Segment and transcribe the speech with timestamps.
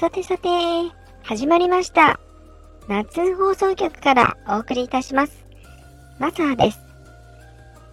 [0.00, 0.48] さてさて、
[1.24, 2.18] 始まりました。
[2.88, 5.44] 夏放送局からお送りいたします。
[6.18, 6.80] マサーです。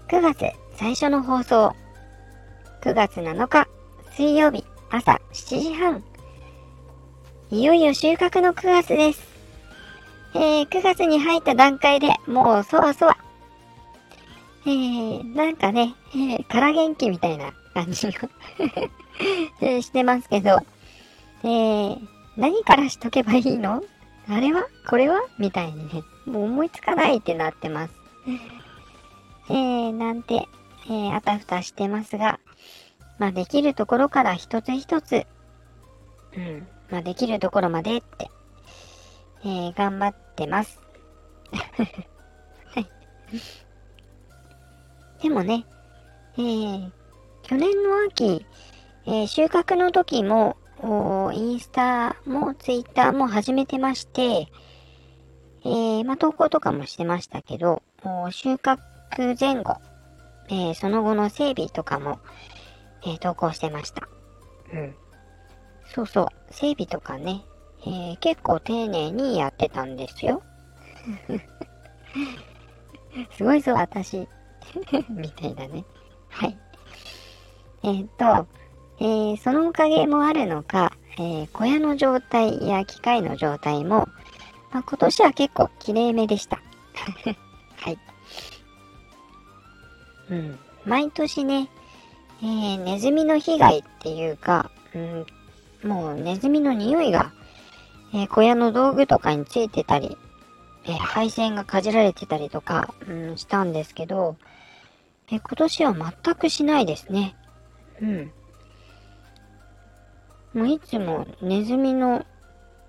[0.07, 0.45] 9月
[0.77, 1.75] 最初の放送。
[2.81, 3.67] 9月7日
[4.15, 6.01] 水曜日朝7時半。
[7.51, 9.27] いよいよ収穫の9月です。
[10.33, 13.17] えー、9月に入った段階でもうそわそわ。
[14.65, 18.29] えー、なんかね、えー、空元気みたいな感じが
[19.81, 20.61] してますけど、
[21.43, 21.97] え、
[22.35, 23.83] 何からしとけばいいの？
[24.29, 24.67] あれは？
[24.87, 25.21] これは？
[25.37, 27.93] みたいにね、もう思いつかないってなってます。
[29.49, 30.47] えー、なんて、
[30.85, 32.39] えー、あたふたしてますが、
[33.19, 35.25] まあできるところから一つ一つ、
[36.35, 38.29] うん、まあできるところまでって、
[39.43, 40.81] えー、頑張ってます。
[42.75, 42.89] はい。
[45.21, 45.65] でもね、
[46.37, 46.91] えー、
[47.43, 48.45] 去年の秋、
[49.05, 54.47] えー、収穫の時も、インスタもツイッターも始めてまして、
[55.63, 57.81] えー、まあ、投稿とかもしてましたけど、
[58.31, 58.77] 収穫
[59.39, 59.77] 前後、
[60.49, 62.19] えー、その後の整備とかも、
[63.03, 64.07] えー、投稿してました。
[64.73, 64.95] うん。
[65.93, 67.43] そうそう、整備とかね、
[67.81, 70.43] えー、結構丁寧にやってたんですよ。
[73.35, 74.27] すごいぞ、私。
[75.09, 75.83] みたいなね。
[76.29, 76.57] はい。
[77.83, 78.47] えー、っと、
[78.99, 84.07] えー、そのおかげもあるのか、えー、小屋の状態や機械の状態も、
[84.71, 86.59] まあ、今年は結構綺麗めでした。
[87.77, 87.97] はい。
[90.29, 90.59] うん。
[90.85, 91.69] 毎年ね、
[92.41, 95.25] えー、ネズミの被害っていうか、うん、
[95.83, 97.31] もうネズミの匂いが、
[98.13, 100.17] えー、小屋の道具とかについてたり、
[100.85, 104.37] えー、配線がかじられてたりとか、うん、したんですけど、
[105.29, 107.35] え今年は全くしないですね。
[108.01, 108.31] うん。
[110.57, 112.25] もういつもネズミの、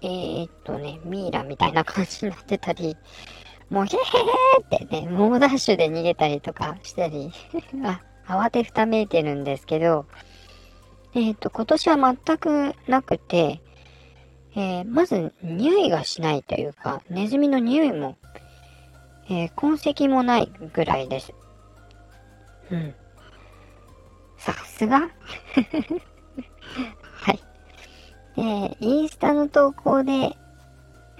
[0.01, 2.97] えー、っとね、ミイラみたいな感じになってたり、
[3.69, 7.31] もうへへへってね、猛ダッシュで逃げたりとかしたり、
[7.85, 10.07] あ、慌てふためいてるんですけど、
[11.15, 13.61] えっ、と、今年は全くなくて、
[14.57, 18.17] えー、まず匂いがしないというか、ネズミの匂いも、
[19.29, 21.35] えー、痕跡もないぐらいです。
[22.71, 22.95] うん。
[24.39, 25.11] さすが
[28.39, 28.71] はい。
[28.71, 30.37] で、インスタの投稿で、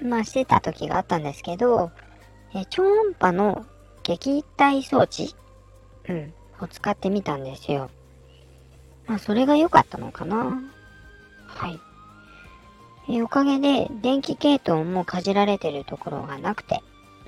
[0.03, 1.91] まあしてた時があったんですけど、
[2.55, 3.67] え超音波の
[4.05, 5.35] 撃退装置
[6.09, 6.33] うん。
[6.61, 7.91] を使ってみたんですよ。
[9.07, 10.61] まあそれが良かったのかな。
[11.47, 11.79] はい。
[13.11, 16.83] えおかげで電気系統もかじられてるところがなくて、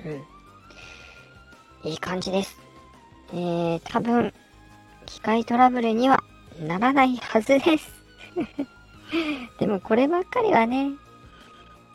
[0.05, 1.89] うん。
[1.89, 2.57] いい感じです。
[3.33, 4.33] えー、多分、
[5.05, 6.23] 機械トラブルには
[6.59, 7.91] ならないはずです。
[9.59, 10.91] でもこればっかりはね、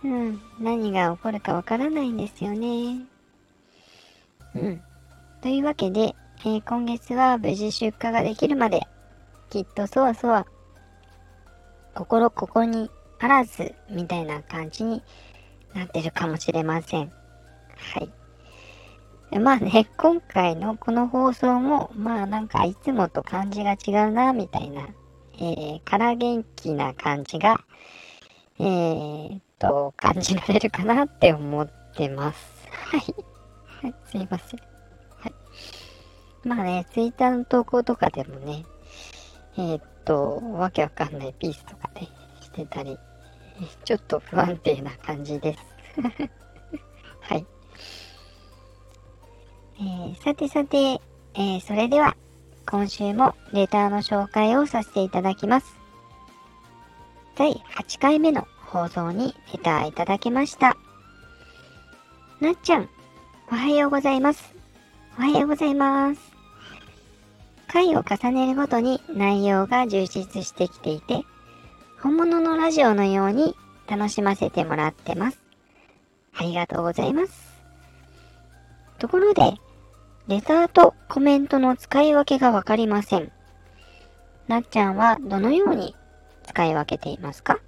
[0.04, 3.04] うん、何が起こるかわからないんですよね。
[4.54, 4.82] うん。
[5.40, 8.86] というわけで、えー、今月は無事出荷ができるまで、
[9.50, 10.46] きっとそわそわ、
[11.94, 15.02] 心ここにあらず、みたいな感じに
[15.74, 17.12] なってるかもしれません。
[17.76, 19.38] はい。
[19.38, 24.88] まあね、今回のこの放送も、まあなんかいつもと感じが違うな、みたいな、
[25.38, 27.60] えー、から元気な感じが、
[28.58, 32.68] えー、と、感じられるかなって思ってます。
[32.70, 33.00] はい。
[33.82, 34.60] はい、すいません。
[35.18, 35.32] はい。
[36.44, 38.64] まあね、ツイッターの投稿とかでもね、
[39.58, 42.08] えー、っと、わけわかんないピースとかね、
[42.40, 42.98] してたり、
[43.84, 45.60] ちょっと不安定な感じです。
[47.20, 47.46] はい。
[49.78, 51.00] えー、さてさて、
[51.34, 52.16] えー、それでは、
[52.68, 55.76] 今週もレターの紹介をさせていただきます。
[57.36, 60.76] 第8回目の放送にレターいただきました。
[62.40, 62.88] なっちゃん、
[63.50, 64.54] おはようございます。
[65.18, 66.20] おはようございます。
[67.68, 71.24] 回を重ねるごとに内容が充実してきていて、
[72.00, 73.54] 本物のラジオのように
[73.86, 75.38] 楽しませてもらってます。
[76.34, 77.54] ありがとうございます。
[78.98, 79.54] ところで、
[80.28, 83.30] レターとコメントの使い分けがわかりません。
[84.48, 85.94] なっちゃんはどのように
[86.44, 87.60] 使い分けていますか？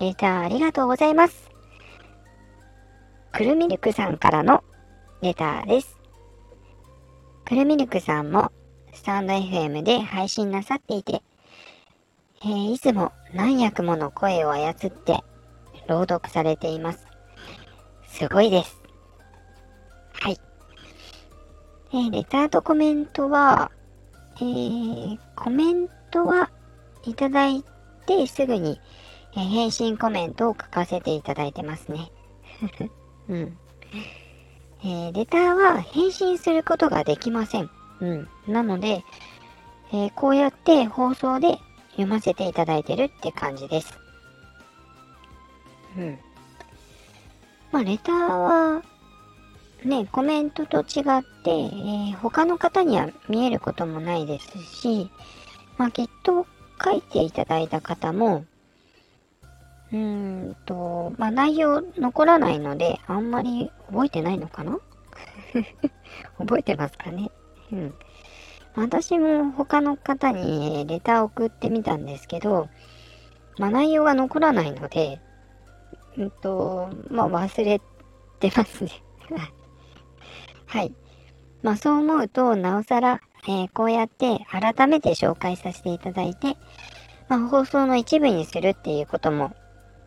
[0.00, 1.50] レターありがとうございます。
[3.32, 4.64] くるみるくさんからの
[5.22, 5.96] レターです。
[7.44, 8.50] くるみるくさんも
[8.92, 11.22] スタンド FM で配信なさっていて、
[12.42, 15.22] えー、いつも何役もの声を操って
[15.86, 17.06] 朗読されています。
[18.08, 18.77] すごいです。
[21.92, 23.70] えー、レターとコメントは、
[24.36, 26.50] えー、コメントは
[27.04, 27.64] いただい
[28.06, 28.80] てすぐに、
[29.34, 32.10] えー返信コメントを書かせていただいてますね。
[33.28, 33.58] うん。
[34.82, 37.70] えーレターは返信することができません。
[38.00, 38.28] うん。
[38.46, 39.04] なので、
[39.92, 41.58] えーこうやって放送で
[41.92, 43.98] 読ませていただいてるって感じです。
[45.96, 46.18] うん。
[47.72, 48.82] まあ、レターは、
[49.84, 55.10] ね、コメントと違って、えー他の方には見えることもないですし、
[55.76, 56.46] まあ、きっと
[56.82, 58.44] 書いていただいた方も、
[59.92, 64.78] うんと、まあ、内容残らないので、あんまり覚えてないのかな？
[66.38, 67.30] 覚えてますかね？
[67.72, 67.94] うん。
[68.74, 72.68] 私も他の方にレター送ってみたんですけど、
[73.58, 75.20] まあ、内容が残らないので、
[76.16, 77.80] うんと、まあ、忘れ
[78.40, 78.90] てますね。
[80.68, 80.94] はい。
[81.62, 86.56] まあ、そう思うと、なおさら、えーこうやって改めて紹介させていただいて、
[87.28, 89.56] まあ、放送の一部にするっていうことも、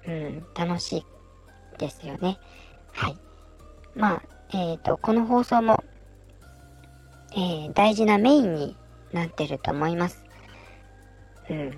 [0.07, 1.05] うん、楽しい
[1.79, 2.37] ですよね。
[2.93, 3.17] はい。
[3.95, 4.23] まあ、
[4.53, 5.83] えっ、と、この放送も、
[7.33, 8.77] えー大事なメインに
[9.11, 10.23] なってると思います。
[11.49, 11.69] うん。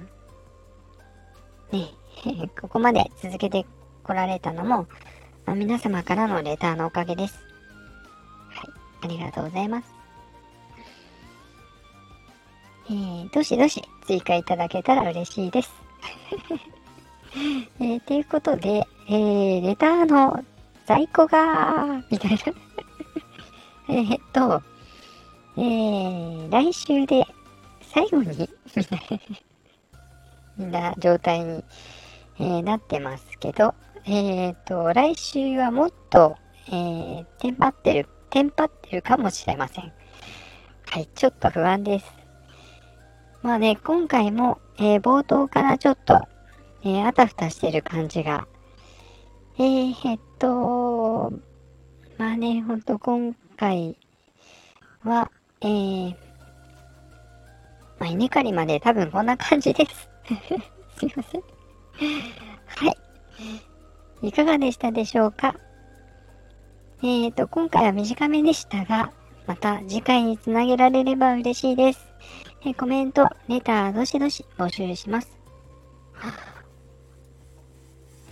[1.72, 1.90] ね、
[2.60, 3.66] ここまで続けて
[4.04, 4.88] こられたのも、
[5.46, 7.53] まあ皆様からのレターのおかげです。
[9.04, 9.94] ありがとうございます。
[12.90, 15.72] えー、どしどし追加いただけたら嬉しいです。
[17.80, 20.44] えー、ということで、えー、レターの
[20.86, 22.38] 在庫が、みたいな。
[23.90, 24.62] えっと、
[25.58, 27.26] えー、来週で
[27.82, 28.50] 最後に、
[30.58, 31.64] みたいな状態に、
[32.40, 33.74] えーなってますけど、
[34.06, 36.36] えーっと、来週はもっと、
[36.68, 39.94] えー、テンパってる、テンパってるかもしれません。
[40.88, 42.12] はい、ちょっと不安です。
[43.44, 46.20] まあね、今回も、えー冒頭からちょっと、
[46.84, 48.48] えーあたふたしてる感じが、
[49.60, 51.32] えー、えっと、
[52.18, 53.96] まあね、ほんと今回
[55.04, 55.30] は、
[55.62, 56.16] えー、
[58.00, 60.10] まあ、稲刈りまで多分こんな感じです。
[60.98, 61.44] すいません。
[62.66, 62.92] は
[64.24, 64.28] い。
[64.28, 65.54] いかがでしたでしょうか？
[67.06, 69.12] えーと、今回は短めでしたが、
[69.46, 72.08] また次回につなげられれば嬉しいです。
[72.62, 75.38] えーコメント、レター、どしどし募集します。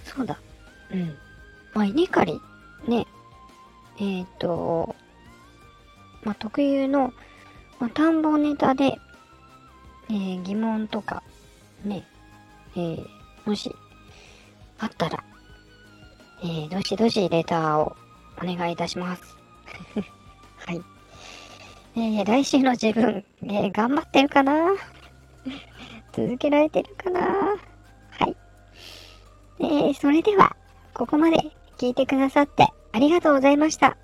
[0.05, 0.39] そうだ。
[0.89, 1.17] うん。
[1.73, 2.41] まあ、稲刈り、
[2.87, 3.05] ね。
[3.99, 4.95] えっ、と、
[6.23, 7.13] まあ、特有の、
[7.77, 8.97] まあ、田んぼネタで、
[10.09, 11.23] えー疑問とか、
[11.83, 12.07] ね、
[12.77, 13.05] えー
[13.45, 13.69] もし、
[14.79, 15.21] あったら、
[16.41, 17.97] えーどしどしレターを
[18.41, 19.37] お願いいたします。
[20.65, 20.81] はい。
[21.95, 24.53] えー来週の自分、えー頑張ってるかな？
[26.13, 27.19] 続けられてるかな？
[27.21, 28.35] はい。
[29.59, 30.55] えーそれでは、
[30.93, 31.37] ここまで
[31.77, 33.97] 聞いてくださってありがとうございました。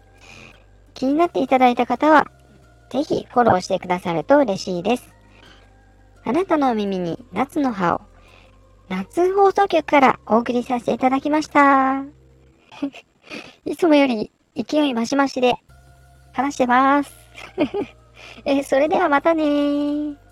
[0.93, 2.27] 気になっていただいた方は、
[2.89, 5.13] ぜひフォローしてくださると嬉しいです。
[6.25, 8.01] あなたのお耳に夏の葉を、
[8.89, 12.03] 夏放送局からお送りさせていただきました。
[13.65, 15.55] いつもより勢い増し増しで
[16.33, 17.13] 話してます。
[18.45, 20.26] えーそれではまたねー。